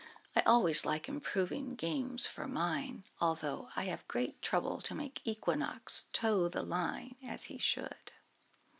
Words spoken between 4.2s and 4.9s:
trouble